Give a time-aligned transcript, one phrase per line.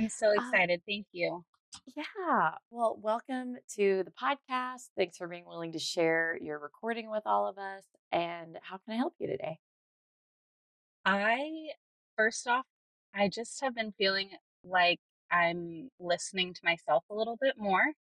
[0.00, 0.80] I'm so Uh, excited.
[0.86, 1.44] Thank you.
[1.94, 2.54] yeah.
[2.70, 4.88] Well, welcome to the podcast.
[4.96, 7.84] Thanks for being willing to share your recording with all of us.
[8.10, 9.58] And how can I help you today?
[11.04, 11.70] I,
[12.16, 12.64] first off,
[13.14, 14.30] I just have been feeling
[14.64, 15.00] like
[15.30, 17.92] I'm listening to myself a little bit more.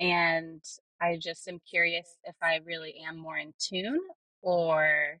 [0.00, 0.62] And
[1.00, 4.00] I just am curious if I really am more in tune
[4.42, 5.18] or,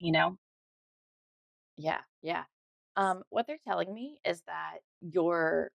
[0.00, 0.38] you know,
[1.76, 2.44] Yeah, yeah.
[2.96, 5.70] Um, what they're telling me is that your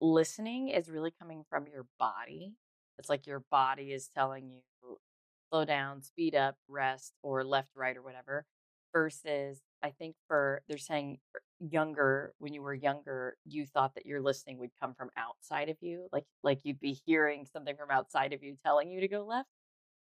[0.00, 2.54] listening is really coming from your body.
[2.98, 4.60] It's like your body is telling you
[5.50, 8.46] slow down, speed up, rest, or left, right, or whatever.
[8.92, 14.06] Versus, I think for they're saying er, younger, when you were younger, you thought that
[14.06, 17.90] your listening would come from outside of you, like like you'd be hearing something from
[17.90, 19.48] outside of you telling you to go left.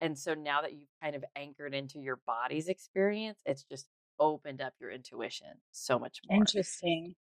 [0.03, 3.87] And so now that you've kind of anchored into your body's experience, it's just
[4.19, 6.39] opened up your intuition so much more.
[6.39, 7.15] interesting.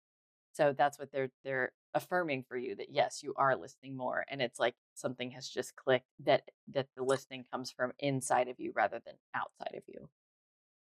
[0.52, 4.41] So that's what they're they're affirming for you that yes, you are listening more and
[4.41, 8.72] it's like something has just clicked that that the listening comes from inside of you
[8.74, 10.08] rather than outside of you.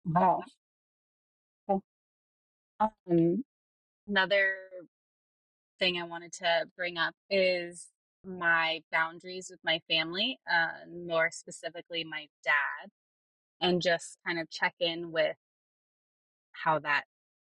[0.06, 0.44] Wow.
[1.69, 1.81] Okay.
[2.80, 3.44] Um,
[4.08, 4.56] another
[5.80, 7.88] thing I wanted to bring up is
[8.23, 12.89] my boundaries with my family, uh, more specifically my dad,
[13.62, 15.36] and just kind of check in with
[16.64, 17.04] how that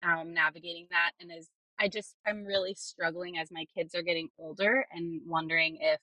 [0.02, 1.12] how I'm navigating that.
[1.20, 5.78] And as I just I'm really struggling as my kids are getting older and wondering
[5.82, 6.00] if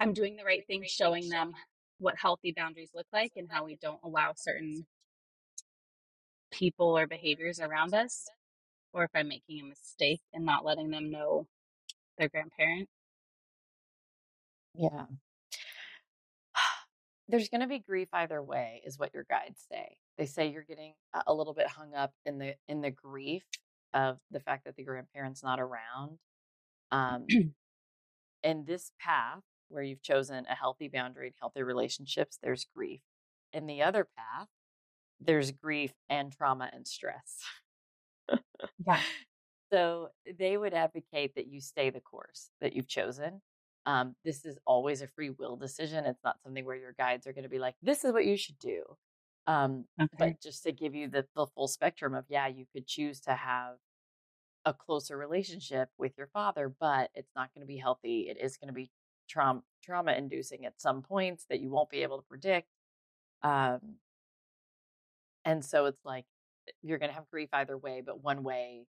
[0.00, 1.52] I'm doing the right thing, showing them
[1.98, 4.86] what healthy boundaries look like and how we don't allow certain
[6.50, 8.26] people or behaviors around us,
[8.92, 11.46] or if I'm making a mistake and not letting them know
[12.18, 12.88] their grandparent.
[14.74, 15.06] Yeah.
[17.28, 19.96] There's going to be grief either way is what your guides say.
[20.16, 20.94] They say you're getting
[21.26, 23.44] a little bit hung up in the in the grief
[23.94, 26.18] of the fact that the grandparents not around.
[26.92, 27.26] Um
[28.42, 33.00] in this path where you've chosen a healthy boundary and healthy relationships, there's grief.
[33.52, 34.48] In the other path,
[35.20, 37.40] there's grief and trauma and stress.
[38.86, 39.00] Yeah.
[39.72, 43.42] So they would advocate that you stay the course that you've chosen.
[43.86, 46.04] Um, this is always a free will decision.
[46.04, 48.36] It's not something where your guides are going to be like, this is what you
[48.36, 48.82] should do.
[49.46, 50.16] Um, Okay.
[50.18, 53.34] but just to give you the, the full spectrum of, yeah, you could choose to
[53.34, 53.76] have
[54.64, 58.22] a closer relationship with your father, but it's not going to be healthy.
[58.28, 58.90] It is going to be
[59.28, 62.66] trauma trauma inducing at some points that you won't be able to predict.
[63.42, 63.80] Um,
[65.44, 66.24] and so it's like
[66.82, 68.86] you're going to have grief either way, but one way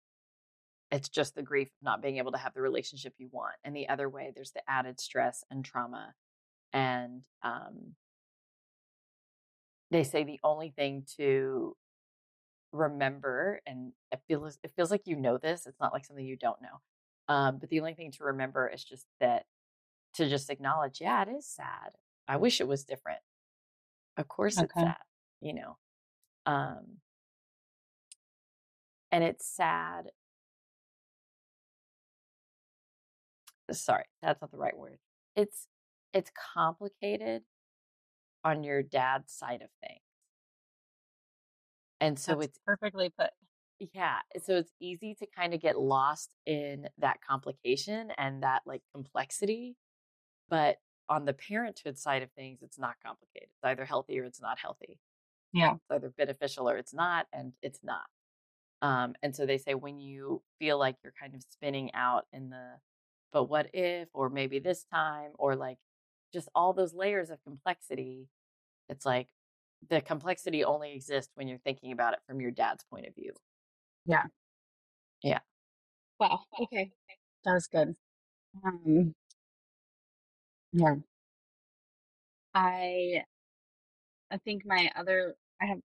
[0.90, 3.74] it's just the grief of not being able to have the relationship you want, and
[3.76, 6.14] the other way there's the added stress and trauma.
[6.72, 7.96] And um,
[9.90, 11.76] they say the only thing to
[12.72, 15.66] remember, and it feels it feels like you know this.
[15.66, 16.80] It's not like something you don't know.
[17.28, 19.46] Um, but the only thing to remember is just that
[20.14, 21.92] to just acknowledge, yeah, it is sad.
[22.28, 23.20] I wish it was different.
[24.16, 24.80] Of course it's Okay.
[24.80, 24.98] sad,
[25.40, 25.78] you know.
[26.46, 26.98] Um,
[29.12, 30.10] and it's sad.
[33.72, 34.98] Sorry, that's not the right word.
[35.36, 35.68] It's
[36.12, 37.44] it's complicated
[38.44, 40.00] on your dad's side of things.
[42.00, 43.30] And so That's it's perfectly put.
[43.92, 48.82] yeah, so it's easy to kind of get lost in that complication and that like
[48.94, 49.76] complexity.
[50.48, 53.50] But on the parenthood side of things, it's not complicated.
[53.54, 55.00] It's either healthy or it's not healthy.
[55.52, 55.76] Yeah.
[55.76, 58.06] It's either beneficial or it's not, and it's not.
[58.82, 62.50] Um, and so they say when you feel like you're kind of spinning out in
[62.50, 62.74] the,
[63.34, 65.78] but what if, or maybe this time, or like
[66.34, 68.28] just all those layers of complexity,
[68.88, 69.28] it's like
[69.90, 73.32] the complexity only exists when you're thinking about it from your dad's point of view.
[74.06, 74.24] Yeah.
[75.22, 75.40] Yeah.
[76.20, 76.40] Wow.
[76.60, 76.92] Okay.
[77.44, 77.96] That was good.
[78.64, 79.14] Um,
[80.72, 80.96] yeah.
[82.54, 83.24] I
[84.30, 85.80] I think my other I have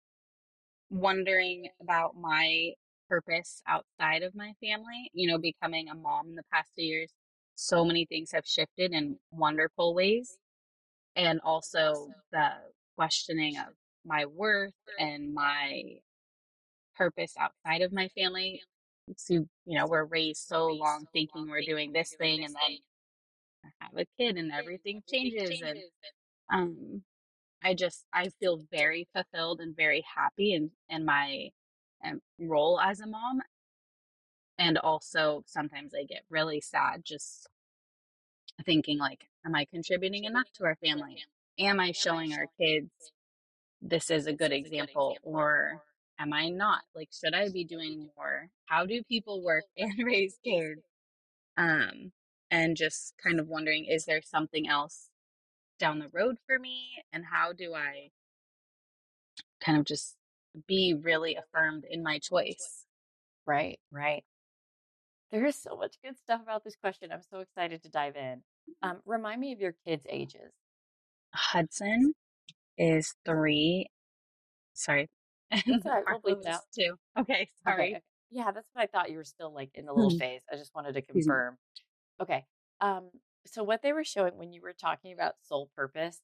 [0.89, 2.73] wondering about my
[3.09, 7.11] purpose outside of my family, you know, becoming a mom in the past two years.
[7.61, 10.37] So many things have shifted in wonderful ways.
[11.17, 12.51] And also the
[12.95, 13.73] questioning of
[14.05, 15.83] my worth and my
[16.95, 18.61] purpose outside of my family.
[19.17, 19.33] So,
[19.65, 22.77] you know, we're raised so long thinking we're doing this thing and then
[23.65, 25.79] I have a kid and everything changes and
[26.53, 27.03] um
[27.63, 31.49] I just I feel very fulfilled and very happy in in my
[32.05, 33.41] um, role as a mom
[34.59, 37.49] and also sometimes I get really sad just
[38.65, 41.23] thinking like am I contributing enough to our family
[41.59, 42.91] am I showing our kids
[43.81, 45.81] this is a good example or
[46.19, 46.81] am I not?
[46.95, 48.49] Like, should I be doing more?
[48.65, 50.81] How do people work and raise kids?
[51.57, 52.11] Um,
[52.51, 55.09] and just kind of wondering, is there something else
[55.79, 57.03] down the road for me?
[57.13, 58.11] And how do I
[59.61, 60.15] kind of just
[60.67, 62.85] be really affirmed in my choice?
[63.45, 64.23] Right, right.
[65.31, 67.11] There is so much good stuff about this question.
[67.11, 68.41] I'm so excited to dive in.
[68.81, 70.51] Um, remind me of your kids' ages.
[71.33, 72.13] Hudson
[72.77, 73.87] is three.
[74.73, 75.09] Sorry.
[75.51, 76.03] And That's all right.
[76.07, 76.61] We'll Harlow bleep is that.
[76.73, 76.95] two.
[77.17, 77.91] Okay, sorry.
[77.95, 78.01] okay.
[78.31, 79.09] Yeah, that's what I thought.
[79.11, 80.17] You were still like in the little Hmm.
[80.17, 80.41] phase.
[80.51, 81.57] I just wanted to confirm.
[82.21, 82.45] Okay.
[82.81, 83.09] Um,
[83.45, 86.21] so what they were showing when you were talking about soul purpose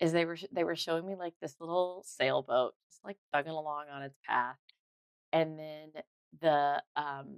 [0.00, 3.84] is they were they were showing me like this little sailboat just like chugging along
[3.92, 4.56] on its path,
[5.32, 5.92] and then
[6.40, 7.36] the um,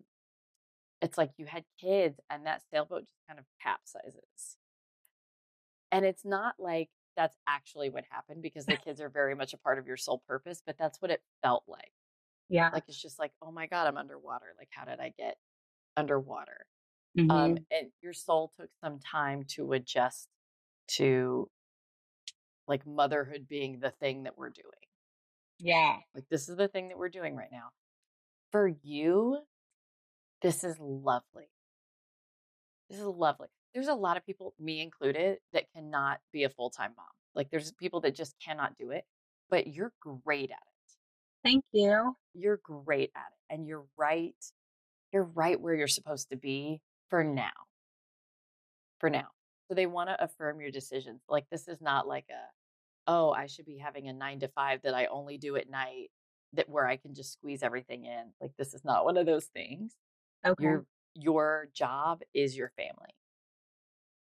[1.02, 4.56] it's like you had kids, and that sailboat just kind of capsizes,
[5.93, 9.58] and it's not like that's actually what happened because the kids are very much a
[9.58, 11.93] part of your soul purpose, but that's what it felt like.
[12.48, 12.70] Yeah.
[12.72, 14.54] Like it's just like, oh my god, I'm underwater.
[14.58, 15.37] Like how did I get
[15.96, 16.66] underwater?
[17.19, 17.31] Mhm.
[17.31, 20.28] um, and your soul took some time to adjust
[20.88, 21.50] to
[22.66, 24.66] like motherhood being the thing that we're doing
[25.58, 25.99] yeah.
[26.14, 27.70] like this is the thing that we're doing right now
[28.52, 29.38] for you
[30.42, 31.48] this is lovely.
[32.90, 33.48] This is lovely.
[33.74, 37.06] There's a lot of people me included that cannot be a full-time mom.
[37.34, 39.04] Like there's people that just cannot do it
[39.50, 40.92] but you're great at it.
[41.44, 42.16] Thank you.
[42.34, 44.34] you're great at it and you're right
[45.12, 47.52] you're right where you're supposed to be for now.
[48.98, 49.28] For now.
[49.68, 51.20] So they want to affirm your decisions.
[51.28, 52.42] Like this is not like a
[53.08, 56.10] oh i should be having a 9 to 5 that i only do at night
[56.54, 58.32] that where i can just squeeze everything in.
[58.40, 59.92] Like this is not one of those things
[60.46, 60.62] Okay.
[60.62, 63.14] your your job is your family.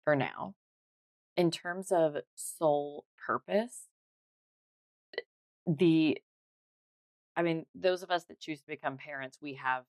[0.04, 0.54] For now.
[1.36, 3.88] In terms of soul purpose
[5.64, 6.18] the
[7.36, 9.84] i mean those of us that choose to become parents we have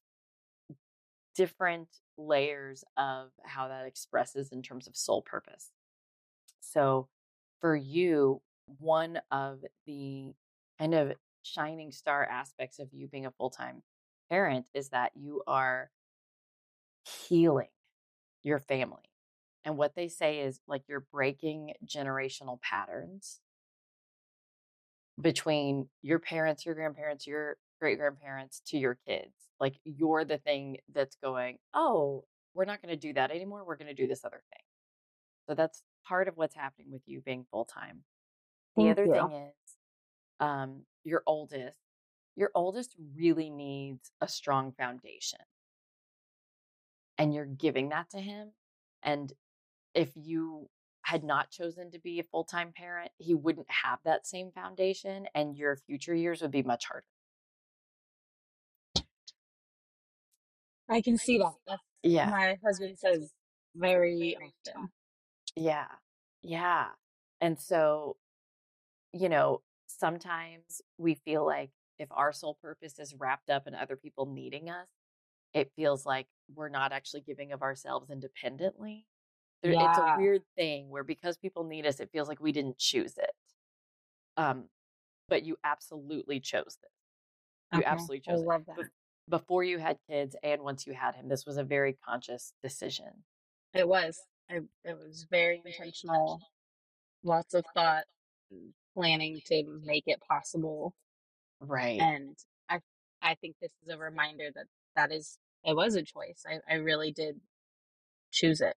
[1.36, 1.88] different
[2.18, 5.72] layers of how that expresses in terms of soul purpose.
[6.62, 7.08] So
[7.60, 8.42] for you
[8.80, 10.34] one of the
[10.80, 11.14] kind of
[11.44, 13.84] shining star aspects of you being a full-time
[14.30, 15.90] parent is that you are
[17.04, 17.68] healing
[18.44, 19.10] your family
[19.66, 23.40] and what they say is like you're breaking generational patterns
[25.22, 29.34] between your parents, your grandparents, your great grandparents to your kids.
[29.60, 33.64] Like you're the thing that's going, oh, we're not going to do that anymore.
[33.66, 34.64] We're going to do this other thing.
[35.48, 38.04] So that's part of what's happening with you being full time.
[38.76, 39.14] The Thank other you.
[39.14, 39.76] thing is,
[40.40, 41.76] um, your oldest,
[42.36, 45.40] your oldest really needs a strong foundation.
[47.18, 48.52] And you're giving that to him.
[49.04, 49.32] And
[49.94, 50.70] if you
[51.04, 55.28] had not chosen to be a full time parent, he wouldn't have that same foundation,
[55.36, 57.06] and your future years would be much harder.
[60.90, 61.54] I can see that.
[61.68, 62.30] That's Yeah.
[62.30, 63.32] my husband says
[63.76, 64.90] very often.
[65.56, 65.88] Yeah.
[66.42, 66.90] Yeah.
[67.42, 68.18] And so,
[69.14, 73.96] you know, sometimes we feel like if our sole purpose is wrapped up in other
[73.96, 74.88] people needing us,
[75.54, 79.06] it feels like we're not actually giving of ourselves independently.
[79.62, 82.78] There, It's a weird thing where because people need us, it feels like we didn't
[82.78, 83.32] choose it.
[84.36, 84.66] Um,
[85.30, 86.92] but you absolutely chose this.
[87.72, 87.88] You Okay.
[87.88, 88.66] absolutely I chose it.
[88.68, 88.78] that.
[88.78, 88.90] Bef-
[89.30, 93.24] Before you had kids and once you had him, this was a very conscious decision.
[93.74, 94.20] It was.
[94.50, 96.42] I, it was very intentional.
[97.24, 98.04] Lots of thought,
[98.94, 100.94] planning to make it possible.
[101.62, 102.02] Right.
[102.02, 102.82] And I,
[103.22, 104.66] I think this is a reminder that
[104.98, 106.44] that is, it was a choice.
[106.48, 107.40] I, I really did
[108.32, 108.76] choose it.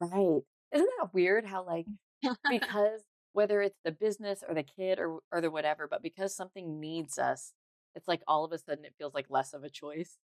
[0.00, 0.42] Right.
[0.72, 1.86] Isn't that weird how like
[2.50, 3.00] because
[3.32, 7.18] whether it's the business or the kid or or the whatever, but because something needs
[7.18, 7.52] us,
[7.94, 10.16] it's like all of a sudden it feels like less of a choice.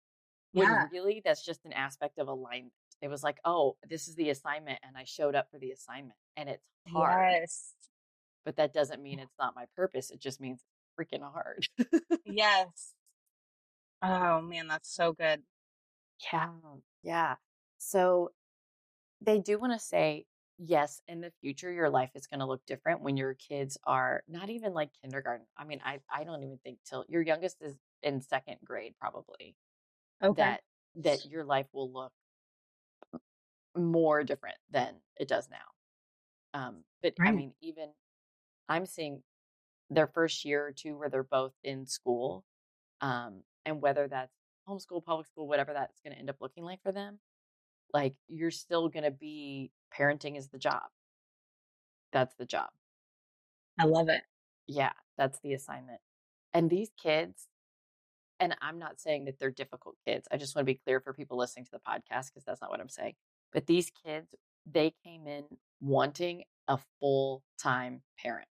[0.53, 0.87] When Yeah.
[0.93, 2.73] really that's just an aspect of alignment.
[3.03, 6.19] It was like, oh, this is the assignment and I showed up for the assignment
[6.37, 7.33] and it's hard.
[7.41, 7.73] Yes.
[8.45, 10.11] But that doesn't mean it's not my purpose.
[10.11, 10.61] It just means
[10.99, 11.67] freaking hard.
[12.27, 12.93] Yes.
[14.03, 15.43] Oh man, that's so good.
[16.33, 16.50] Yeah.
[17.03, 17.37] Yeah.
[17.79, 18.33] So
[19.21, 20.27] they do want to say,
[20.59, 24.23] yes, in the future, your life is going to look different when your kids are
[24.29, 25.47] not even like kindergarten.
[25.57, 29.57] I mean, I, I don't even think till your youngest is in second grade, probably
[30.23, 30.37] Okay.
[30.37, 30.62] that,
[30.97, 32.12] that your life will look
[33.77, 36.59] more different than it does now.
[36.59, 37.91] Um, but I mean, even
[38.69, 39.23] I'm seeing
[39.91, 42.45] their first year or two where they're both in school,
[43.00, 44.35] um, and whether that's
[44.69, 47.19] homeschool, public school, whatever that's going to end up looking like for them,
[47.93, 50.83] like you're still going to be parenting is the job.
[52.12, 52.69] That's the job.
[53.79, 54.23] I love it.
[54.67, 56.00] Yeah, that's the assignment.
[56.52, 57.47] And these kids,
[58.38, 60.26] and I'm not saying that they're difficult kids.
[60.31, 62.71] I just want to be clear for people listening to the podcast because that's not
[62.71, 63.14] what I'm saying.
[63.52, 64.29] But these kids,
[64.71, 65.45] they came in
[65.81, 68.49] wanting a full time parent.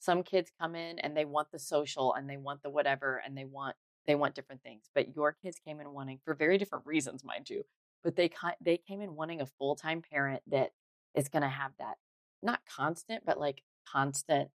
[0.00, 3.36] Some kids come in and they want the social and they want the whatever and
[3.36, 3.76] they want
[4.08, 4.90] they want different things.
[4.94, 7.62] But your kids came in wanting for very different reasons, mind you.
[8.02, 10.70] But they they came in wanting a full time parent that
[11.14, 11.96] is going to have that
[12.42, 14.48] not constant, but like constant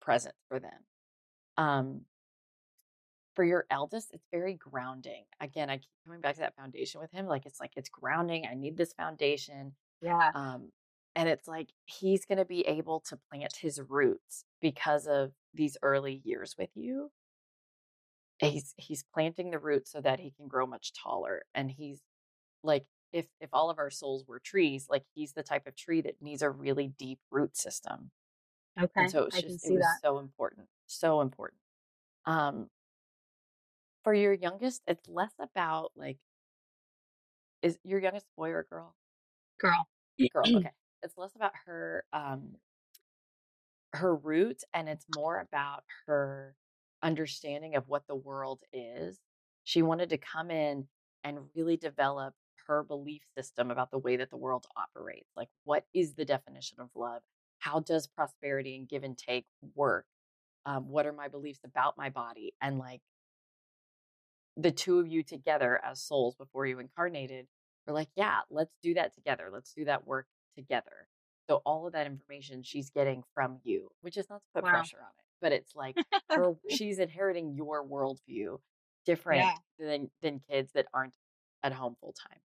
[0.00, 0.84] present for them.
[1.56, 2.02] Um,
[3.34, 5.24] for your eldest, it's very grounding.
[5.40, 7.26] Again, I keep coming back to that foundation with him.
[7.26, 8.46] Like it's like it's grounding.
[8.50, 9.72] I need this foundation.
[10.02, 10.30] Yeah.
[10.34, 10.72] Um,
[11.14, 15.76] and it's like he's going to be able to plant his roots because of these
[15.82, 17.10] early years with you.
[18.40, 21.42] He's he's planting the roots so that he can grow much taller.
[21.54, 22.00] And he's
[22.62, 26.00] like if if all of our souls were trees, like he's the type of tree
[26.02, 28.10] that needs a really deep root system.
[28.80, 28.90] Okay.
[28.96, 30.00] And so it was I can just see it was that.
[30.02, 31.60] so important, so important.
[32.26, 32.68] Um,
[34.04, 36.18] for your youngest, it's less about like
[37.62, 38.94] is your youngest boy or girl?
[39.60, 39.88] Girl.
[40.32, 40.44] Girl.
[40.46, 40.70] Okay.
[41.02, 42.56] It's less about her um
[43.94, 46.54] her roots and it's more about her
[47.02, 49.18] understanding of what the world is.
[49.64, 50.86] She wanted to come in
[51.24, 52.34] and really develop
[52.66, 55.30] her belief system about the way that the world operates.
[55.36, 57.22] Like, what is the definition of love?
[57.58, 60.06] How does prosperity and give and take work?
[60.66, 62.54] Um, what are my beliefs about my body?
[62.60, 63.00] And like
[64.56, 67.46] the two of you together as souls before you incarnated
[67.86, 69.50] were like, yeah, let's do that together.
[69.52, 70.26] Let's do that work
[70.56, 71.08] together.
[71.48, 74.70] So all of that information she's getting from you, which is not to put Wow.
[74.72, 75.96] pressure on it, but it's like
[76.30, 78.58] her she's inheriting your worldview
[79.06, 79.54] different Yeah.
[79.78, 81.14] than than kids that aren't
[81.62, 82.40] at home full time.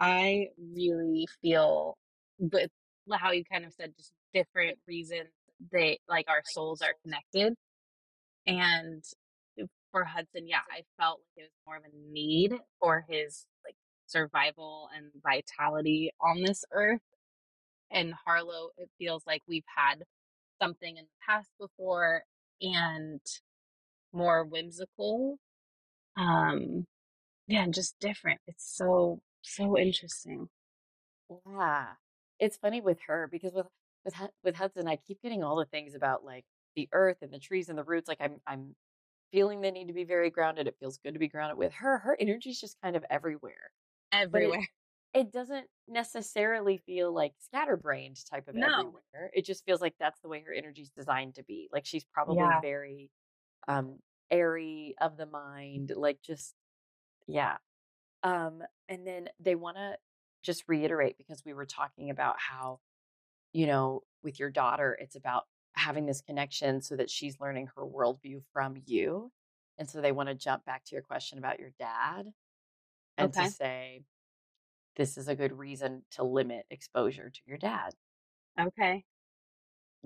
[0.00, 1.96] I really feel
[2.38, 2.70] with
[3.12, 5.28] how you kind of said just different reasons
[5.72, 7.54] they like our souls are connected.
[8.46, 9.02] And
[9.90, 13.74] for Hudson, yeah, I felt like it was more of a need for his like
[14.06, 17.00] survival and vitality on this earth.
[17.90, 20.04] And Harlow, it feels like we've had
[20.60, 22.22] something in the past before
[22.60, 23.20] and
[24.12, 25.38] more whimsical.
[26.16, 26.86] Um
[27.46, 28.40] yeah, and just different.
[28.46, 30.48] It's so so interesting.
[31.46, 31.86] Yeah.
[32.38, 33.66] It's funny with her because with
[34.04, 36.44] with with Hudson, I keep getting all the things about like
[36.76, 38.08] the earth and the trees and the roots.
[38.08, 38.74] Like I'm I'm
[39.32, 40.66] feeling the need to be very grounded.
[40.66, 41.98] It feels good to be grounded with her.
[41.98, 43.70] Her energy's just kind of everywhere.
[44.12, 44.66] Everywhere.
[45.14, 48.58] It doesn't necessarily feel like scatterbrained type of No.
[48.58, 49.30] everywhere.
[49.34, 51.68] It just feels like that's the way her energy's designed to be.
[51.72, 52.62] Like she's probably Yeah.
[52.62, 53.10] very
[53.68, 54.00] um
[54.30, 56.54] airy of the mind, like just
[57.28, 57.58] yeah.
[58.24, 59.98] Um and then they want to
[60.42, 62.80] just reiterate because we were talking about how
[63.52, 67.82] you know, with your daughter, it's about having this connection so that she's learning her
[67.86, 69.32] worldview from you.
[69.78, 72.32] And so they want to jump back to your question about your dad
[73.16, 73.34] and Okay.
[73.34, 74.02] to say,
[74.98, 77.94] this is a good reason to limit exposure to your dad,
[78.58, 79.06] Okay.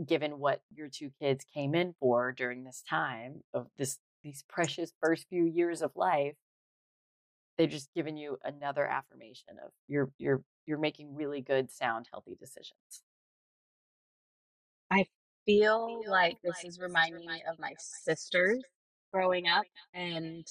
[0.05, 4.93] given what your two kids came in for during this time of this these precious
[5.03, 6.37] first few years of life.
[7.57, 12.35] They've just given you another affirmation of you're you're you're making really good, sound, healthy
[12.35, 13.03] decisions.
[14.91, 15.07] I
[15.47, 18.63] feel like this is reminding me of my sisters
[19.13, 20.47] growing up and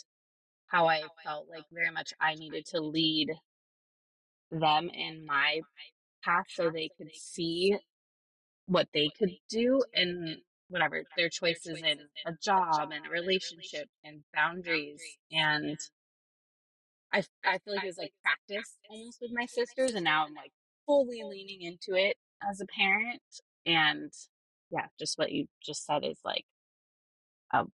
[0.67, 3.29] how I felt like very much I needed to lead
[4.51, 5.61] them in my
[6.23, 7.75] path so they could see
[8.67, 10.37] what they could do and
[10.69, 15.77] whatever their choices in a job and a relationship and boundaries and
[17.13, 20.33] I, I feel like it was like practice almost with my sisters and now I'm
[20.33, 20.51] like
[20.85, 22.15] fully leaning into it
[22.49, 23.21] as a parent
[23.65, 24.11] and
[24.71, 26.45] yeah just what you just said is like
[27.53, 27.65] a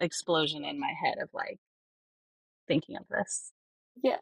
[0.00, 1.58] explosion in my head of like
[2.68, 3.52] thinking of this
[4.02, 4.18] Yeah.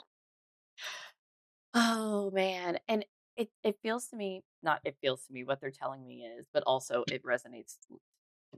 [1.75, 2.79] Oh man.
[2.89, 3.05] And
[3.37, 6.47] it, it feels to me, not it feels to me, what they're telling me is,
[6.53, 7.77] but also it resonates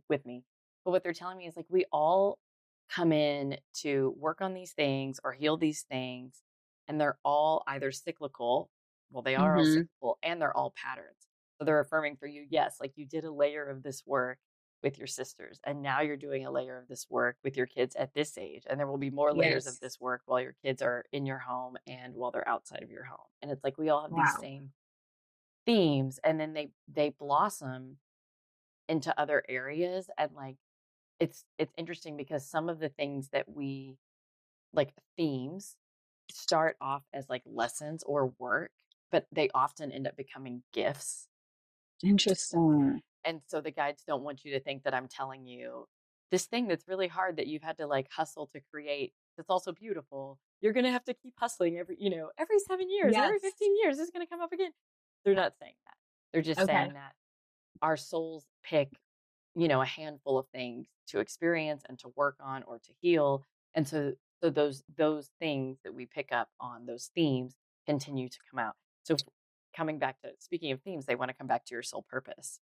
[0.08, 0.44] with me.
[0.84, 2.38] But what they're telling me is like we all
[2.90, 6.42] come in to work on these things or heal these things,
[6.88, 8.70] and they're all either cyclical,
[9.10, 9.88] well, they are all Mhm.
[10.00, 11.28] cyclical, and they're all patterns.
[11.58, 14.38] So they're affirming for you, yes, like you did a layer of this work
[14.82, 17.94] with your sisters, and now you're doing a layer of this work with your kids
[17.96, 20.82] at this age, and there will be more layers of this work while your kids
[20.82, 23.26] are in your home and while they're outside of your home.
[23.42, 24.14] And it's like we all have Wow.
[24.14, 24.72] these same
[25.66, 27.98] themes, and then they they blossom
[28.88, 30.56] into other areas, and like
[31.20, 33.98] it's it's interesting because some of the things that we
[34.74, 35.76] like themes
[36.30, 38.72] start off as like lessons or work,
[39.12, 41.28] but they often end up becoming gifts
[42.02, 45.86] interesting and so the guides don't want you to think that I'm telling you
[46.30, 49.72] this thing that's really hard that you've had to like hustle to create that's also
[49.72, 50.38] beautiful.
[50.60, 53.76] You're going to have to keep hustling every you know every 7 years every 15
[53.82, 54.72] years it's going to come up again.
[55.24, 55.94] They're not saying that.
[56.32, 56.72] They're just Okay.
[56.72, 57.14] saying that
[57.82, 58.90] our souls pick
[59.54, 63.44] you know a handful of things to experience and to work on or to heal
[63.74, 67.54] and so so those those things that we pick up on those themes
[67.86, 68.74] continue to come out.
[69.04, 69.22] So
[69.76, 72.60] coming back to speaking of themes they want to come back to your soul purpose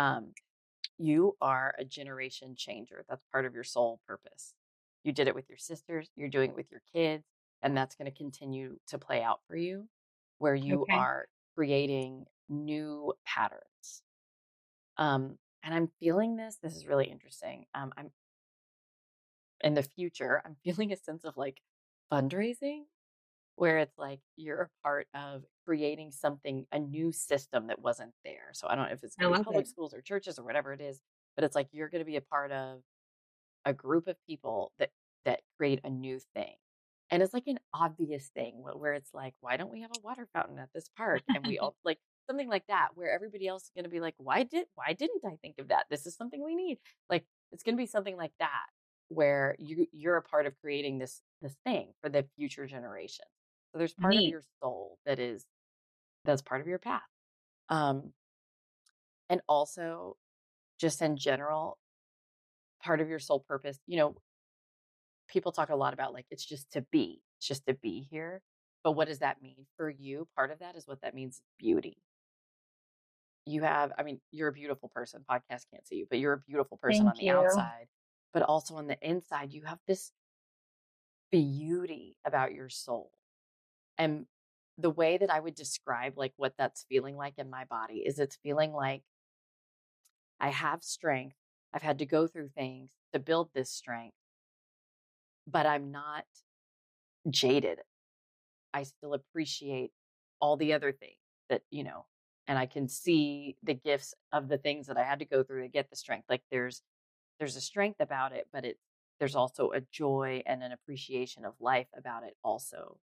[0.00, 0.34] um
[0.98, 3.04] you are a generation changer.
[3.08, 4.54] That's part of your soul purpose.
[5.04, 7.24] You did it with your sisters you're doing it with your kids
[7.62, 9.88] and that's going to continue to play out for you
[10.38, 10.90] where you Okay.
[10.90, 14.02] are creating new patterns.
[14.98, 18.10] Um and i'm feeling this this is really interesting um i'm
[19.62, 21.60] in the future i'm feeling a sense of like
[22.12, 22.84] fundraising
[23.60, 28.50] where it's like you're a part of creating something a new system that wasn't there.
[28.52, 29.68] So i don't know if it's I going to be love public it.
[29.68, 31.00] schools or churches or whatever it is
[31.36, 32.80] but it's like you're going to be a part of
[33.64, 34.90] a group of people that
[35.24, 36.54] that create a new thing.
[37.10, 40.28] And it's like an obvious thing where it's like why don't we have a water
[40.32, 41.22] fountain at this park?
[41.28, 41.98] And we all like
[42.28, 45.24] something like that where everybody else is going to be like why did why didn't
[45.24, 45.86] i think of that?
[45.90, 46.78] This is something we need.
[47.08, 48.66] Like it's going to be something like that
[49.08, 53.26] where you you're a part of creating this this thing for the future generation
[53.72, 55.44] so there's part of your soul that is
[56.24, 57.02] that's part of your path.
[57.68, 58.12] Um
[59.28, 60.16] and also
[60.78, 61.78] just in general
[62.82, 64.16] part of your soul purpose you know
[65.28, 68.42] people talk a lot about like it's just to be it's just to be here
[68.82, 70.26] but what does that mean for you?
[70.34, 71.98] Part of that is what that means beauty.
[73.46, 76.38] You have i mean you're a beautiful person podcast can't see you but you're a
[76.38, 77.32] beautiful person on the you.
[77.32, 77.88] outside
[78.32, 80.12] but also on the inside you have this
[81.32, 83.10] beauty about your soul
[84.00, 84.26] and
[84.78, 88.18] the way that i would describe like what that's feeling like in my body is
[88.18, 89.02] it's feeling like
[90.40, 91.36] i have strength
[91.72, 94.14] i've had to go through things to build this strength.
[95.46, 96.24] But i'm not
[97.28, 97.80] jaded.
[98.72, 99.90] I still appreciate
[100.40, 102.06] all the other things that you know
[102.46, 105.62] and i can see the gifts of the things that i had to go through
[105.62, 106.82] to get the strength like there's
[107.38, 108.80] there's a strength about it but it's
[109.18, 112.96] there's also a joy and an appreciation of life about it also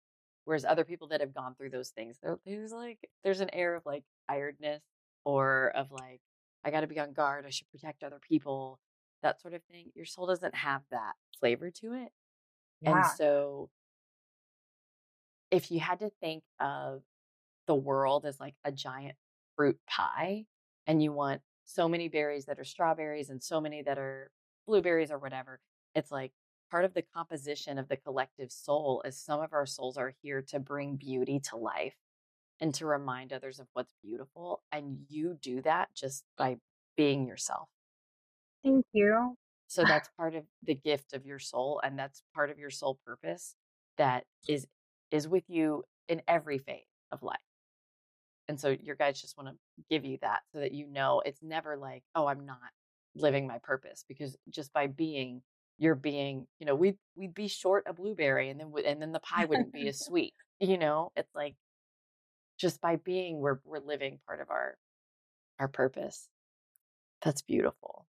[0.46, 3.86] whereas other people that have gone through those things there's like there's an air of
[3.86, 4.82] like tiredness
[5.26, 6.22] or of like
[6.64, 8.80] i got to be on guard i should protect other people
[9.22, 12.10] that sort of thing your soul doesn't have that flavor to it
[12.84, 13.70] and so
[15.52, 17.02] if you had to think of
[17.68, 19.16] the world as like a giant
[19.56, 20.46] fruit pie
[20.88, 24.30] and you want so many berries that are strawberries and so many that are
[24.68, 25.60] blueberries or whatever,
[25.96, 26.32] it's like
[26.70, 30.42] part of the composition of the collective soul is some of our souls are here
[30.50, 31.96] to bring beauty to life
[32.60, 34.62] and to remind others of what's beautiful.
[34.72, 36.58] And you do that just by
[36.96, 37.70] being yourself.
[38.64, 39.36] Thank you.
[39.68, 43.00] So that's part of the gift of your soul and that's part of your soul
[43.06, 43.56] purpose
[43.98, 44.68] that is
[45.12, 47.38] is with you in every phase of life.
[48.48, 49.56] And so your guides just want to
[49.90, 52.58] give you that so that you know it's never like, oh, I'm not
[53.16, 55.42] living my purpose because just by being
[55.78, 59.20] you're being, you know, we'd we'd be short a blueberry and then and then the
[59.20, 60.34] pie wouldn't be as sweet.
[60.60, 61.56] You know, it's like
[62.58, 64.78] just by being we're we're living part of our
[65.60, 66.28] our purpose.
[67.24, 68.08] That's beautiful.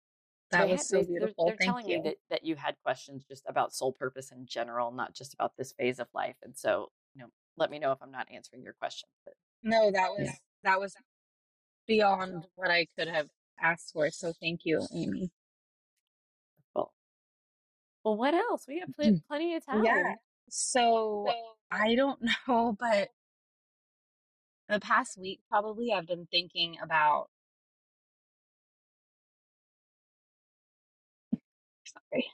[0.52, 1.46] That yeah, was so they, they're, beautiful.
[1.46, 2.02] they're Thank telling me you.
[2.04, 5.72] that that you had questions just about soul purpose in general, not just about this
[5.72, 6.36] phase of life.
[6.42, 9.08] And so, you know, let me know if I'm not answering your question.
[9.24, 10.94] But No, that was yeah, that was
[11.86, 13.26] beyond what I could have
[13.60, 14.10] asked for.
[14.10, 15.30] So thank you, Amy.
[18.06, 18.66] Well, what else?
[18.68, 19.16] We have pl- mm-hmm.
[19.26, 19.84] plenty of time.
[19.84, 19.94] Yeah.
[19.94, 20.16] time.
[20.48, 21.26] So
[21.72, 23.08] I don't know, but
[24.68, 27.26] the past week probably I've been thinking about
[31.84, 32.26] sorry.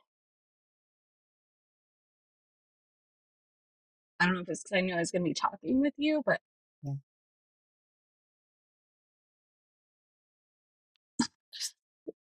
[4.20, 5.94] I don't know if it's because I knew I was going to be talking with
[5.96, 6.40] you, but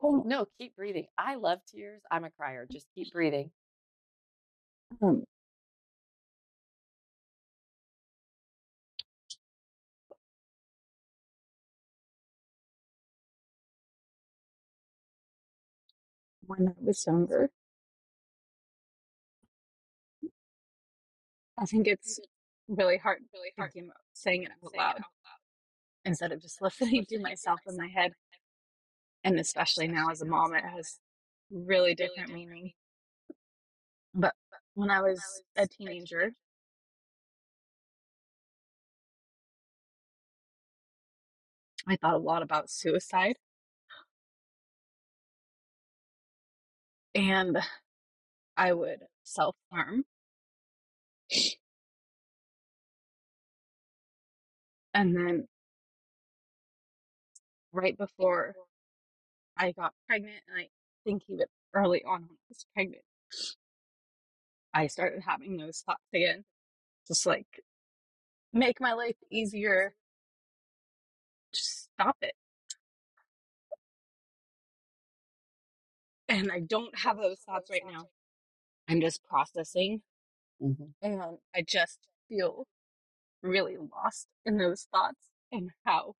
[0.05, 1.07] Um, No, keep breathing.
[1.17, 2.01] I love tears.
[2.11, 2.67] I'm a crier.
[2.71, 3.51] Just keep breathing.
[5.01, 5.23] um,
[16.47, 17.49] when I was younger,
[21.57, 22.19] I think it's
[22.67, 23.19] really hard
[23.57, 25.01] thinking about saying it out loud
[26.05, 28.13] instead of just listening to myself in my head.
[29.25, 30.99] And especially now as a mom, it has
[31.51, 32.71] really different meaning.
[34.13, 34.33] But
[34.75, 35.21] when I was
[35.57, 36.31] a teenager,
[41.87, 43.35] I thought a lot about suicide.
[47.15, 47.57] and
[48.57, 50.05] I would self harm.
[54.93, 55.47] And then
[57.73, 58.55] right before
[59.57, 60.69] I got pregnant, and I
[61.05, 63.03] think even early on when I was pregnant,
[64.73, 66.43] I started having those thoughts again.
[67.07, 67.63] Just like
[68.53, 69.95] make my life easier.
[71.53, 72.33] Just stop it.
[76.27, 78.09] And I don't have those thoughts right now.
[78.87, 80.01] I'm just processing
[80.61, 80.93] Mhm.
[81.01, 82.67] and I just feel
[83.41, 86.15] really lost in those thoughts and how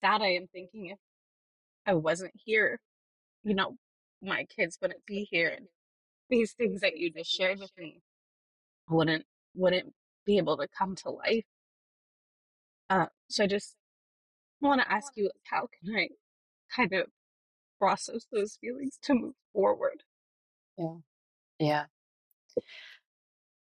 [0.00, 0.98] sad I am thinking if
[1.88, 2.80] I wasn't here,
[3.42, 3.76] you know,
[4.22, 5.66] my kids wouldn't be here and
[6.28, 8.02] these things that you just shared with me
[8.90, 9.24] wouldn't
[9.54, 9.94] wouldn't
[10.26, 11.44] be able to come to life.
[12.90, 13.74] Uh, so I just
[14.60, 16.08] want to ask you, how can I
[16.74, 17.06] kind of
[17.78, 20.02] process those feelings to move forward?
[20.76, 20.96] Yeah.
[21.58, 21.84] Yeah.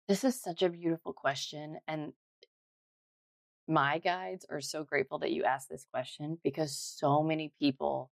[0.09, 1.79] This is such a beautiful question.
[1.89, 2.13] And
[3.69, 8.11] my guides are so grateful that you asked this question because so many people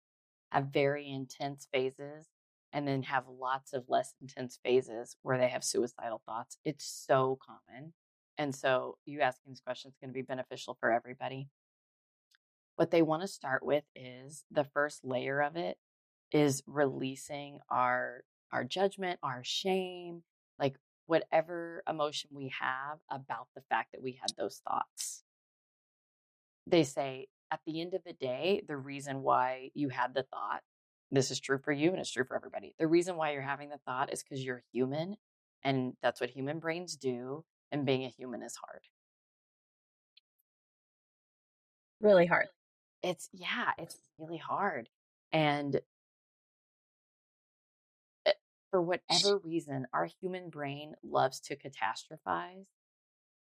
[0.53, 2.29] have very intense phases
[2.73, 6.57] and then have lots of less intense phases where they have suicidal thoughts.
[6.65, 7.93] It's so common.
[8.39, 11.49] And so you asking this question is going to be beneficial for everybody.
[12.77, 15.77] What they want to start with is the first layer of it
[16.33, 20.23] is releasing our our judgment, our shame,
[20.59, 25.23] like whatever emotion we have about the fact that we had those thoughts.
[26.67, 30.63] They say at the end of the day, the reason why you had the thought,
[31.11, 32.75] this is true for you and it's true for everybody.
[32.79, 35.17] The reason why you're having the thought is because you're human
[35.65, 37.45] and that's what human brains do.
[37.73, 38.83] And being a human is hard.
[42.01, 42.47] Really hard.
[43.03, 44.89] It's, yeah, it's really hard.
[45.33, 45.81] And
[48.27, 48.33] eh,
[48.71, 52.67] for whatever reason, our human brain loves to catastrophize.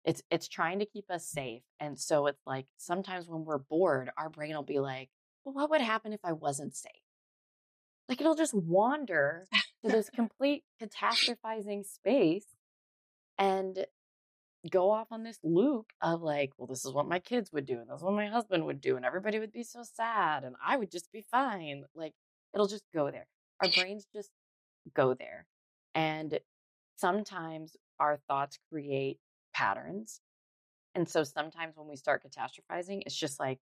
[0.05, 1.63] It's it's trying to keep us safe.
[1.79, 5.09] And so it's like sometimes when we're bored, our brain will be like,
[5.43, 6.91] well, what would happen if I wasn't safe?
[8.07, 9.47] Like it'll just wander
[9.83, 12.45] to this complete catastrophizing space
[13.39, 13.85] and
[14.71, 17.79] go off on this loop of like, well, this is what my kids would do,
[17.79, 20.55] and this is what my husband would do, and everybody would be so sad, and
[20.63, 21.85] I would just be fine.
[21.95, 22.13] Like
[22.53, 23.27] it'll just go there.
[23.61, 24.29] Our brains just
[24.93, 25.47] go there.
[25.95, 26.39] And
[26.97, 29.19] sometimes our thoughts create
[29.55, 30.19] patterns.
[30.93, 33.59] And so sometimes when we start catastrophizing, it's just like,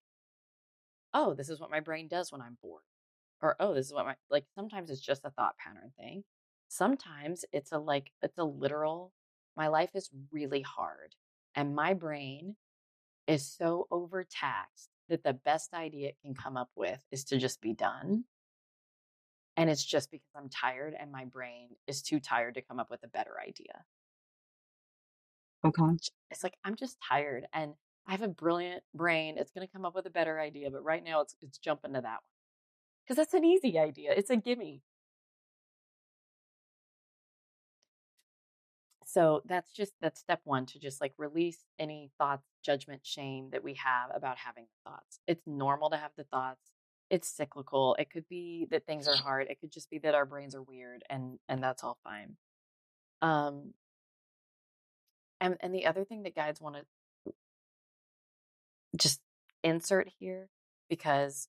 [1.14, 2.82] oh, this is what my brain does when I'm bored.
[3.42, 6.24] Or, oh, this is what my, like, sometimes it's just a thought pattern thing.
[6.70, 9.14] Sometimes it's a, like, it's a literal,
[9.56, 11.14] my life is really hard.
[11.54, 12.56] And my brain
[13.28, 17.62] is so overtaxed that the best idea it can come up with is to just
[17.62, 18.24] be done.
[19.56, 22.90] And it's just because I'm tired and my brain is too tired to come up
[22.90, 23.84] with a better idea.
[25.64, 25.98] Okay.
[26.32, 27.74] It's like I'm just tired and
[28.08, 29.38] I have a brilliant brain.
[29.38, 31.94] It's going to come up with a better idea, but right now it's it's jumping
[31.94, 32.22] to that one.
[33.08, 34.14] Cuz that's an easy idea.
[34.14, 34.84] It's a gimme.
[39.06, 43.64] So that's just that's step 1 to just like release any thoughts, judgment, shame that
[43.64, 45.20] we have about having the thoughts.
[45.28, 46.72] It's normal to have the thoughts.
[47.10, 47.96] It's cyclical.
[48.00, 49.48] It could be that things are hard.
[49.50, 52.38] It could just be that our brains are weird and and that's all fine.
[53.22, 53.74] Um
[55.44, 57.34] and and the other thing that guides want to
[58.98, 59.20] just
[59.64, 60.50] insert here
[60.90, 61.48] because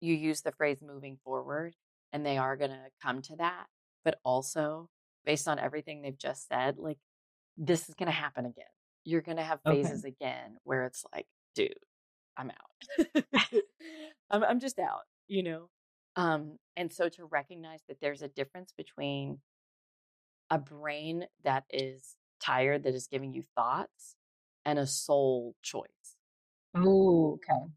[0.00, 1.74] you use the phrase moving forward
[2.12, 3.66] and they are going to come to that
[4.04, 4.88] but also
[5.24, 6.98] based on everything they've just said like
[7.56, 8.64] this is going to happen again.
[9.04, 10.14] You're going to have phases okay.
[10.20, 11.74] again where it's like dude
[12.36, 13.24] i'm out.
[14.30, 15.68] I'm, I'm just out you know?
[16.16, 19.38] Um and so to recognize that there's a difference between
[20.50, 24.16] a brain that is tired that is giving you thoughts
[24.64, 26.16] and a soul choice.
[26.74, 27.72] Oh, okay.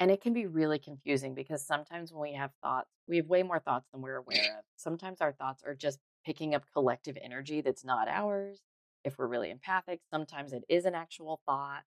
[0.00, 3.42] And it can be really confusing because sometimes when we have thoughts, we have way
[3.42, 4.64] more thoughts than we're aware of.
[4.76, 8.60] Sometimes our thoughts are just picking up collective energy that's not ours.
[9.04, 11.84] If we're really empathic, sometimes it is an actual thought.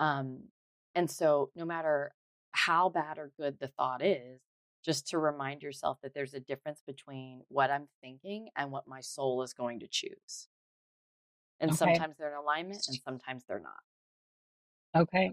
[0.00, 0.44] Um,
[0.94, 2.12] and so, no matter
[2.52, 4.40] how bad or good the thought is,
[4.86, 9.00] just to remind yourself that there's a difference between what I'm thinking and what my
[9.00, 10.46] soul is going to choose.
[11.58, 11.76] And okay.
[11.76, 15.02] sometimes they're in alignment and sometimes they're not.
[15.02, 15.32] Okay.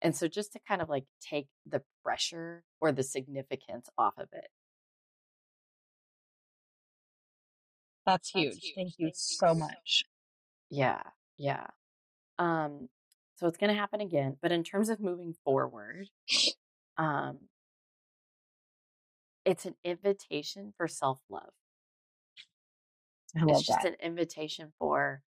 [0.00, 4.28] And so just to kind of like take the pressure or the significance off of
[4.32, 4.48] it.
[8.06, 8.54] That's huge.
[8.54, 8.74] That's huge.
[8.76, 10.04] Thank, Thank you so much.
[10.70, 11.02] Yeah.
[11.36, 11.66] Yeah.
[12.38, 12.88] Um
[13.36, 16.08] so it's going to happen again, but in terms of moving forward,
[16.96, 17.40] um
[19.44, 21.50] it's an invitation for self-love.
[23.46, 23.86] It's love just that.
[23.86, 25.22] an invitation for,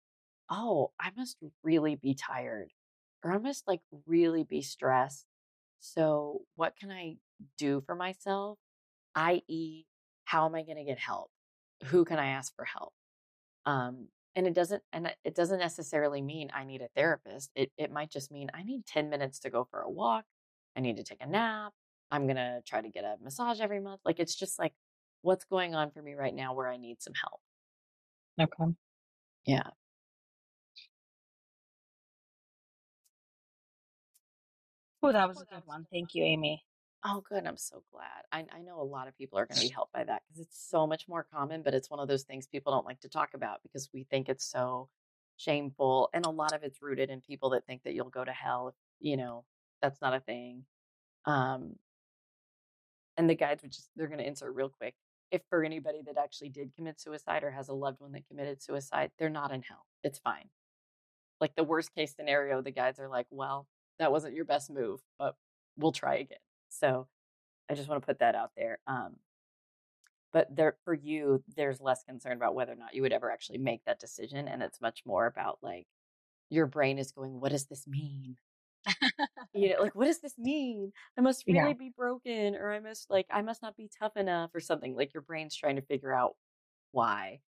[0.50, 2.72] oh, I must really be tired
[3.24, 5.26] or I must like really be stressed.
[5.80, 7.18] So, what can I
[7.58, 8.58] do for myself?
[9.16, 9.86] I.e.,
[10.26, 11.30] how am I going to get help?
[11.86, 12.94] Who can I ask for help?
[13.66, 17.52] Um, and it doesn't and it doesn't necessarily mean I need a therapist.
[17.56, 20.26] It it might just mean I need 10 minutes to go for a walk.
[20.76, 21.74] I need to take a nap.
[22.12, 24.02] I'm going to try to get a massage every month.
[24.06, 24.74] Like it's just like
[25.22, 27.42] what's going on for me right now where I need some help.
[28.40, 28.74] Okay.
[29.46, 29.70] Yeah.
[35.04, 35.86] Oh, that was a good one.
[35.92, 36.64] Thank you, Amy.
[37.06, 37.46] Oh, good.
[37.46, 38.26] I'm so glad.
[38.32, 40.42] I, I know a lot of people are going to be helped by that because
[40.42, 43.10] it's so much more common, but it's one of those things people don't like to
[43.10, 44.90] talk about because we think it's so
[45.38, 46.10] shameful.
[46.14, 48.70] And a lot of it's rooted in people that think that you'll go to hell
[48.70, 49.46] if, you know,
[49.82, 50.66] that's not a thing.
[51.26, 51.76] Um,
[53.18, 54.96] and the guides just, they're going to insert real quick.
[55.32, 58.62] If for anybody that actually did commit suicide or has a loved one that committed
[58.62, 59.86] suicide, they're not in hell.
[60.04, 60.50] It's fine.
[61.42, 63.68] Like the worst case scenario, the guides are like, well,
[64.00, 65.36] that wasn't your best move, but
[65.78, 66.38] we'll try again.
[66.70, 67.08] So
[67.70, 68.80] I just want to put that out there.
[68.88, 69.18] Um,
[70.34, 73.58] but there for you, there's less concern about whether or not you would ever actually
[73.58, 75.88] make that decision, and it's much more about like
[76.50, 78.38] your brain is going, "What does this mean?"
[79.54, 80.94] You know, like, "What does this mean?
[81.18, 81.74] I must really Yeah.
[81.74, 85.14] be broken, or I must like I must not be tough enough, or something." Like
[85.14, 86.36] your brain's trying to figure out
[86.92, 87.42] why.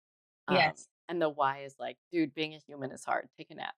[0.48, 0.88] Um, Yes.
[1.08, 3.28] and the why is like, dude, being a human is hard.
[3.38, 3.74] Take a nap.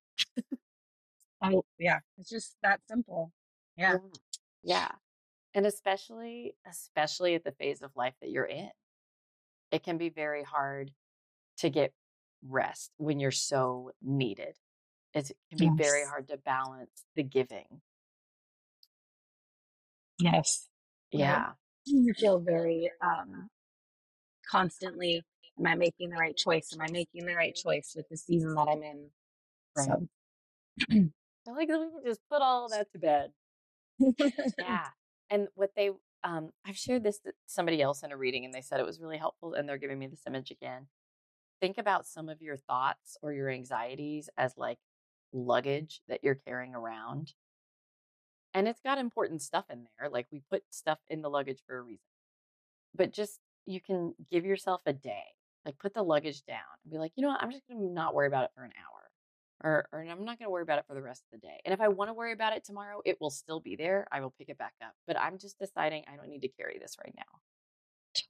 [1.42, 2.00] Oh, yeah.
[2.18, 3.32] It's just that simple.
[3.76, 3.98] Yeah.
[3.98, 3.98] Yeah.
[4.62, 4.92] Yeah.
[5.54, 8.70] And especially, especially at the phase of life that you're in,
[9.72, 10.92] it can be very hard
[11.58, 11.92] to get
[12.42, 14.56] rest when you're so needed.
[15.14, 17.80] It's, it can be very hard to balance the giving.
[20.18, 20.68] Yes.
[21.10, 21.52] Yeah.
[21.86, 23.48] You feel very um
[24.48, 25.22] constantly,
[25.58, 26.70] am I making the right choice?
[26.72, 29.06] Am I making the right choice with the season that I'm in?
[29.76, 29.88] Right.
[29.88, 30.06] So
[31.48, 33.32] I like that we can just put all that to bed.
[34.58, 34.86] Yeah.
[35.30, 35.90] And what they,
[36.24, 39.00] um, I've shared this to somebody else in a reading and they said it was
[39.00, 40.88] really helpful and they're giving me this image again.
[41.60, 44.78] Think about some of your thoughts or your anxieties as like
[45.32, 47.34] luggage that you're carrying around.
[48.54, 50.08] And it's got important stuff in there.
[50.08, 52.00] Like we put stuff in the luggage for a reason.
[52.94, 55.24] But just you can give yourself a day.
[55.64, 58.14] Like put the luggage down and be like, you know what, I'm just gonna not
[58.14, 59.10] worry about it for an hour.
[59.62, 61.60] Or, or I'm not gonna worry about it for the rest of the day.
[61.64, 64.06] And if I want to worry about it tomorrow, it will still be there.
[64.10, 64.94] I will pick it back up.
[65.06, 67.38] But I'm just deciding I don't need to carry this right now.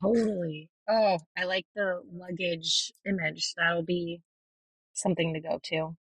[0.02, 0.68] totally.
[0.88, 3.54] Oh, I like the luggage image.
[3.56, 4.22] That'll be
[4.92, 5.96] something to go to.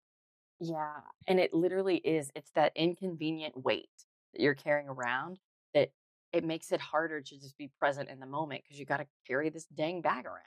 [0.61, 1.01] Yeah.
[1.27, 3.89] And it literally is, it's that inconvenient weight
[4.33, 5.39] that you're carrying around
[5.75, 5.91] that
[6.33, 9.07] it makes it harder to just be present in the moment because you got to
[9.27, 10.43] carry this dang bag around.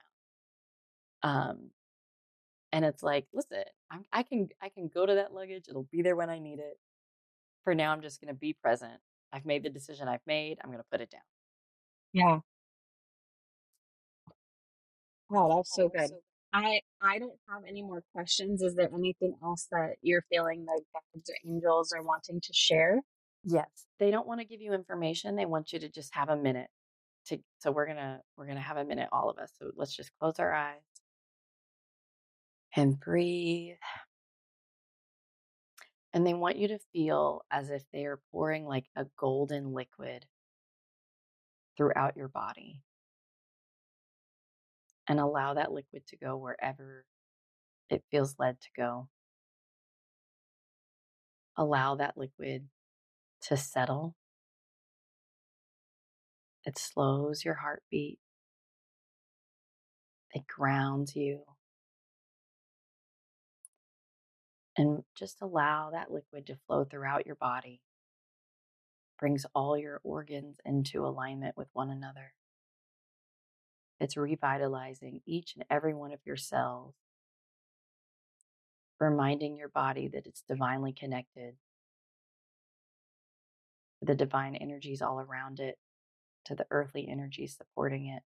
[1.24, 1.72] Um,
[2.72, 5.66] and it's like, listen, I'm, I can I can go to that luggage.
[5.68, 6.78] It'll be there when I need it.
[7.64, 9.00] For now, I'm just going to be present.
[9.32, 10.58] I've made the decision I've made.
[10.64, 11.22] I'm going to put it down.
[12.14, 12.40] Yeah.
[15.30, 16.12] Wow, that's so good.
[16.54, 18.62] I I don't have any more questions.
[18.62, 23.00] Is there anything else that you're feeling the guides or angels are wanting to share?
[23.44, 25.36] Yes, they don't want to give you information.
[25.36, 26.68] They want you to just have a minute.
[27.28, 29.52] To so we're gonna we're gonna have a minute, all of us.
[29.60, 30.82] So let's just close our eyes
[32.76, 33.76] and breathe.
[36.14, 40.26] And they want you to feel as if they are pouring like a golden liquid
[41.78, 42.82] throughout your body.
[45.12, 47.06] And allow that liquid to go wherever
[47.90, 49.10] it feels led to go.
[51.58, 52.70] Allow that liquid
[53.44, 54.16] to settle.
[56.66, 58.20] It slows your heartbeat.
[60.34, 61.44] It grounds you.
[64.78, 67.82] And just allow that liquid to flow throughout your body.
[69.20, 72.34] Brings all your organs into alignment with one another.
[74.02, 76.96] It's revitalizing each and every one of your cells,
[79.00, 81.54] reminding your body that it's divinely connected
[84.02, 85.78] the divine energies all around it,
[86.46, 88.24] to the earthly energies supporting it.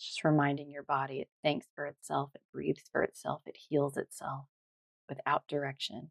[0.00, 4.46] Just reminding your body it thanks for itself, it breathes for itself, it heals itself
[5.08, 6.10] without direction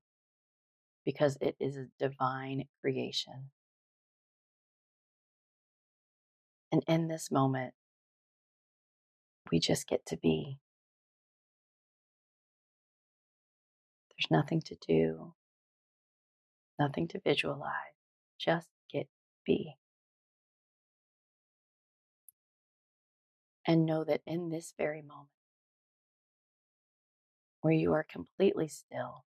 [1.04, 3.50] because it is a divine creation.
[6.72, 7.74] And in this moment,
[9.52, 10.60] we just get to be.
[14.12, 15.34] There's nothing to do,
[16.80, 17.72] nothing to visualize,
[18.40, 19.08] just get
[19.46, 19.76] be.
[23.68, 25.30] And know that in this very moment,
[27.62, 29.26] where you are completely still,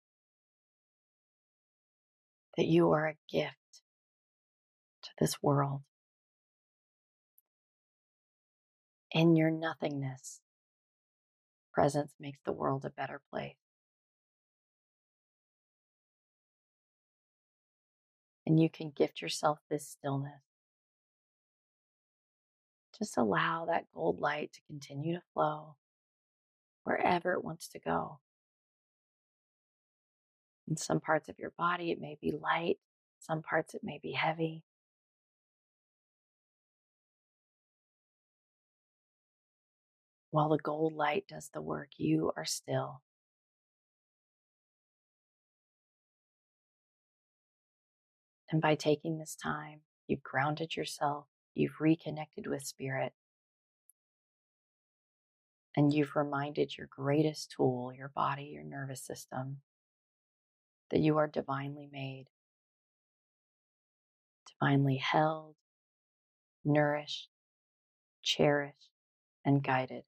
[2.57, 3.55] that you are a gift
[5.03, 5.81] to this world.
[9.11, 10.39] In your nothingness,
[11.73, 13.55] presence makes the world a better place.
[18.45, 20.43] And you can gift yourself this stillness.
[22.97, 25.75] Just allow that gold light to continue to flow
[26.83, 28.19] wherever it wants to go.
[30.67, 32.77] In some parts of your body, it may be light,
[33.19, 34.63] some parts, it may be heavy.
[40.31, 43.01] While the gold light does the work, you are still.
[48.51, 53.13] And by taking this time, you've grounded yourself, you've reconnected with spirit,
[55.75, 59.61] and you've reminded your greatest tool, your body, your nervous system,
[60.91, 62.25] that you are divinely made,
[64.47, 65.55] divinely held,
[66.65, 67.29] nourished,
[68.23, 68.89] cherished,
[69.45, 70.03] and guided.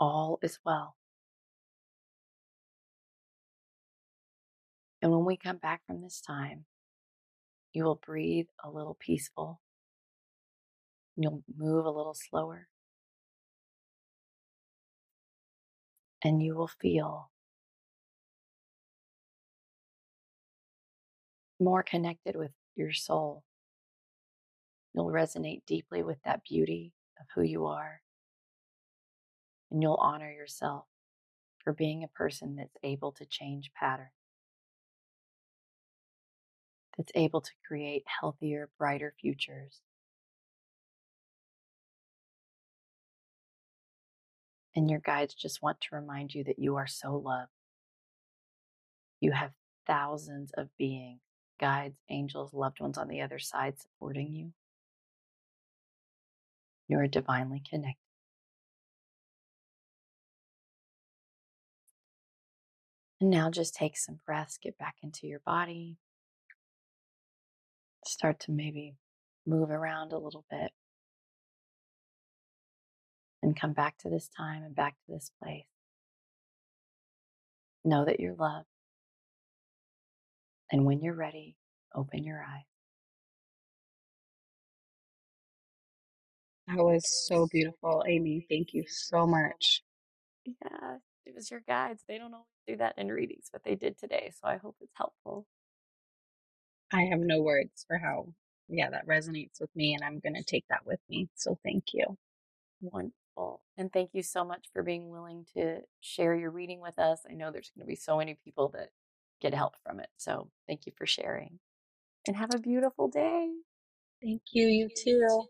[0.00, 0.96] All is well.
[5.02, 6.64] And when we come back from this time,
[7.72, 9.60] you will breathe a little peaceful.
[11.16, 12.68] You'll move a little slower.
[16.22, 17.30] And you will feel
[21.60, 23.44] more connected with your soul.
[24.94, 28.00] You'll resonate deeply with that beauty of who you are.
[29.70, 30.86] And you'll honor yourself
[31.58, 34.10] for being a person that's able to change patterns,
[36.96, 39.80] that's able to create healthier, brighter futures.
[44.74, 47.50] And your guides just want to remind you that you are so loved.
[49.20, 49.50] You have
[49.86, 51.20] thousands of beings,
[51.58, 54.52] guides, angels, loved ones on the other side supporting you.
[56.86, 58.07] You are divinely connected.
[63.20, 65.96] And now just take some breaths, get back into your body.
[68.06, 68.94] Start to maybe
[69.46, 70.70] move around a little bit.
[73.42, 75.66] And come back to this time and back to this place.
[77.84, 78.66] Know that you're loved.
[80.70, 81.56] And when you're ready,
[81.94, 82.64] open your eyes.
[86.66, 88.46] That was so beautiful, Amy.
[88.48, 89.82] Thank you so much.
[90.44, 92.02] Yeah, it was your guides.
[92.06, 94.30] They don't always do that in readings, but they did today.
[94.40, 95.46] So I hope it's helpful.
[96.92, 98.28] I have no words for how,
[98.68, 101.28] yeah, that resonates with me, and I'm going to take that with me.
[101.34, 102.16] So thank you.
[102.80, 103.62] Wonderful.
[103.76, 107.20] And thank you so much for being willing to share your reading with us.
[107.28, 108.90] I know there's going to be so many people that
[109.40, 110.08] get help from it.
[110.16, 111.58] So thank you for sharing.
[112.26, 113.48] And have a beautiful day.
[114.22, 114.66] Thank you.
[114.66, 115.44] You too.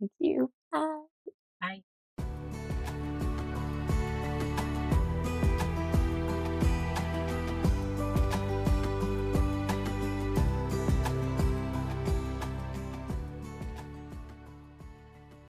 [0.00, 0.50] Thank you.
[0.72, 1.02] Bye.
[1.60, 1.82] Bye.